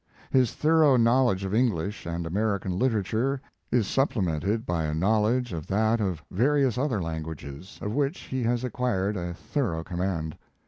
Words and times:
His 0.31 0.55
thorough 0.55 0.97
knowledge 0.97 1.43
of 1.45 1.53
English 1.53 2.07
and 2.07 2.25
American 2.25 2.75
literature 2.79 3.39
is 3.71 3.85
supplemented 3.85 4.65
by 4.65 4.85
a 4.85 4.95
knowledge 4.95 5.53
of 5.53 5.67
that 5.67 6.01
of 6.01 6.23
various 6.31 6.75
other 6.75 6.99
lan 7.03 7.21
guages, 7.23 7.77
of 7.83 7.93
which 7.93 8.21
he 8.21 8.41
has 8.41 8.63
acquired 8.63 9.15
a 9.15 9.35
thorough 9.35 9.83
command. 9.83 10.35